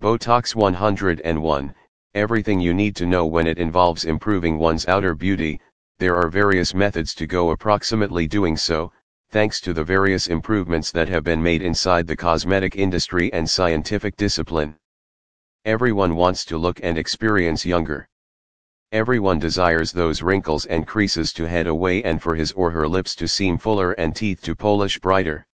[0.00, 1.74] Botox 101,
[2.14, 5.60] everything you need to know when it involves improving one's outer beauty,
[5.98, 8.92] there are various methods to go approximately doing so,
[9.30, 14.16] thanks to the various improvements that have been made inside the cosmetic industry and scientific
[14.16, 14.76] discipline.
[15.64, 18.08] Everyone wants to look and experience younger.
[18.92, 23.16] Everyone desires those wrinkles and creases to head away and for his or her lips
[23.16, 25.47] to seem fuller and teeth to polish brighter.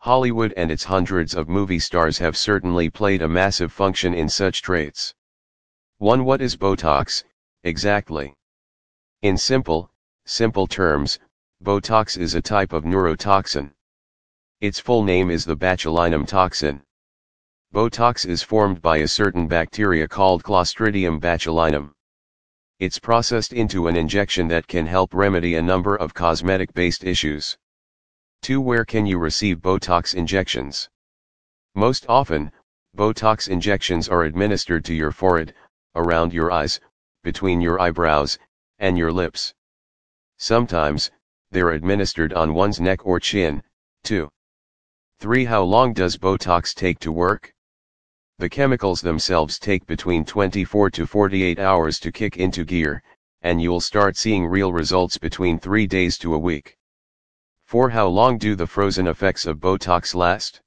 [0.00, 4.62] Hollywood and its hundreds of movie stars have certainly played a massive function in such
[4.62, 5.12] traits.
[5.98, 6.24] 1.
[6.24, 7.24] What is Botox,
[7.64, 8.36] exactly?
[9.22, 9.90] In simple,
[10.24, 11.18] simple terms,
[11.64, 13.72] Botox is a type of neurotoxin.
[14.60, 16.80] Its full name is the botulinum toxin.
[17.74, 21.92] Botox is formed by a certain bacteria called Clostridium botulinum.
[22.78, 27.58] It's processed into an injection that can help remedy a number of cosmetic based issues.
[28.42, 28.60] 2.
[28.60, 30.88] Where can you receive Botox injections?
[31.74, 32.50] Most often,
[32.96, 35.54] Botox injections are administered to your forehead,
[35.94, 36.80] around your eyes,
[37.22, 38.38] between your eyebrows,
[38.78, 39.52] and your lips.
[40.38, 41.10] Sometimes,
[41.50, 43.62] they're administered on one's neck or chin,
[44.04, 44.30] too.
[45.20, 45.44] 3.
[45.44, 47.52] How long does Botox take to work?
[48.38, 53.02] The chemicals themselves take between 24 to 48 hours to kick into gear,
[53.42, 56.77] and you'll start seeing real results between 3 days to a week.
[57.68, 60.62] For how long do the frozen effects of Botox last?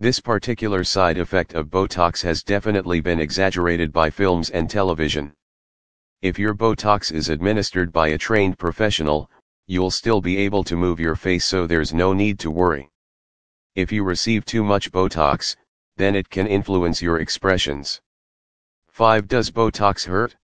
[0.00, 5.32] This particular side effect of Botox has definitely been exaggerated by films and television.
[6.20, 9.30] If your Botox is administered by a trained professional,
[9.66, 12.90] you'll still be able to move your face so there's no need to worry.
[13.74, 15.56] If you receive too much Botox,
[15.96, 18.02] then it can influence your expressions.
[18.90, 19.26] 5.
[19.26, 20.36] Does Botox hurt?